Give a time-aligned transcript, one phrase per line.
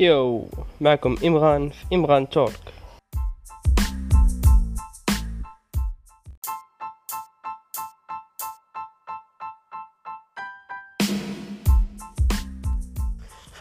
[0.00, 0.48] يو
[0.80, 2.52] معكم إمغان في إمغان توك.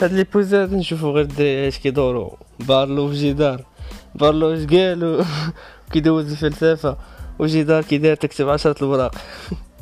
[0.02, 2.38] هاد ليبوزاد نشوفو غير الدراري اش كيدورو.
[2.60, 3.62] بارلو في جدار
[4.16, 5.24] بارلو اش قالو؟
[5.92, 6.98] كيدوز الفلسفة.
[7.40, 9.16] وجدار كي داير تكتب عشرة الوراق.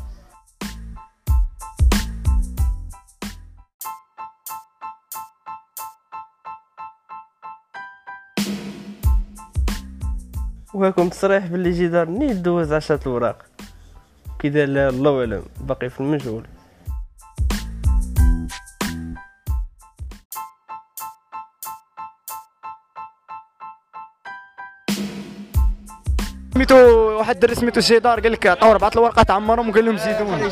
[10.73, 13.45] وهاكم تصريح باللي جدار ني دوز عشرة الوراق.
[14.39, 16.43] كي دار الله اعلم باقي في المجهول.
[26.53, 26.75] سميتو
[27.17, 30.49] واحد الدري سميتو شيدار قال لك عطاو اربعه الورقات عمرهم وقال لهم زيدون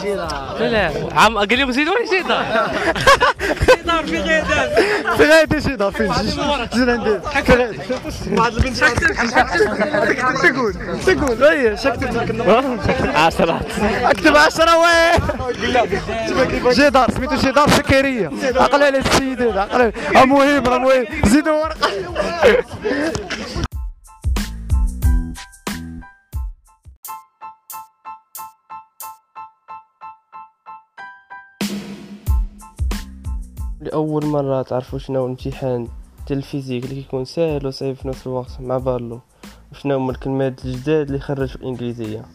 [0.60, 2.68] لا عم قال لهم زيدوني زيدة
[5.18, 6.14] في غاية شيدار فين؟
[6.74, 7.20] زين عندي.
[7.46, 7.72] في غاية
[8.36, 8.78] بعض البنت
[10.44, 10.74] تقول
[11.06, 11.44] تقول.
[11.44, 12.18] أي شكتب
[13.16, 13.62] عشرة.
[14.04, 15.20] أكتب 10 وين
[16.74, 21.90] جدار سميتو جدار سكريه عقل على السيدات عقل على- المهم راه مهم زيدوا ورقة.
[33.82, 35.88] لأول مرة تعرفوا شنو الامتحان
[36.28, 39.22] ديال ال physique اللي كيكون ساهل وصعيب في نفس الوقت مع بارلو
[39.72, 42.26] وشنو هما الكلمات الجداد اللي خرج في الإنجليزية.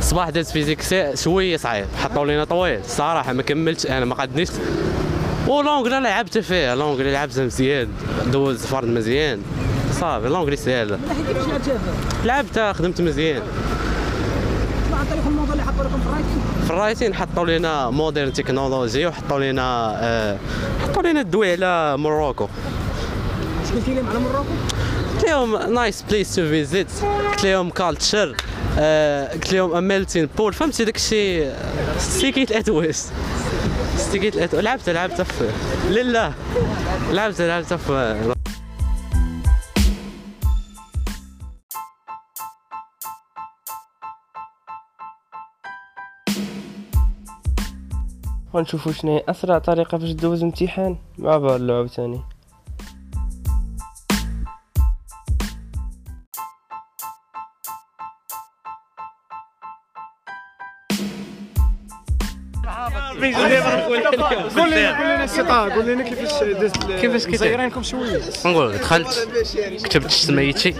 [0.00, 1.86] صباح درت physique شوية صعيب.
[1.96, 2.80] حطوا لينا طويل.
[2.80, 4.48] الصراحه ما كملتش أنا ما قدنيش
[5.48, 7.88] و l'anglais لعبت فيه l'anglais لعبت مزيان.
[8.32, 9.42] دوز فرد مزيان.
[10.00, 10.98] صافي لونجلي سهل
[12.24, 13.42] لعبتها خدمت مزيان.
[16.66, 20.38] في الرايتين؟ حطوا لنا مودرن تكنولوجي وحطوا لنا آه
[20.82, 22.48] حطوا لنا الدوي على موروكو
[25.14, 26.88] قلت لهم نايس بليس تو فيزيت
[27.30, 28.26] قلت لهم كالتشر
[29.32, 31.52] قلت لهم اميلتين بول فهمتي داك الشيء
[31.98, 33.08] ستيكيت الاتويس
[33.96, 35.48] ستيكيت لعبت لعبت في
[35.90, 36.32] لله.
[37.12, 38.34] لعبت لعبت في
[48.54, 52.20] ونشوفوا شنو هي أسرع طريقة باش تدوز امتحان مع عاوتاني
[64.56, 66.42] قول لنا قول لنا السطا قول لنا كيفاش
[67.00, 68.20] كيفاش مزيرينكم شوية.
[68.46, 69.28] نقول لك دخلت
[69.84, 70.74] كتبت سميتي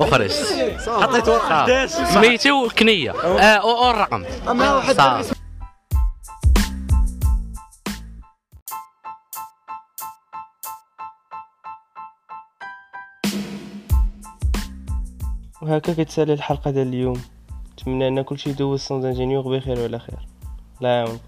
[0.00, 0.40] وخرجت.
[0.88, 5.24] حطيت ورقه سميتي والكنيه آه والرقم أما واحد
[15.62, 17.22] وهكا كتسالي الحلقة ديال اليوم.
[17.72, 20.18] نتمنى أن كلشي يدوز سونز إنجينيور بخير وعلى خير.
[20.78, 21.18] الله يعاونكم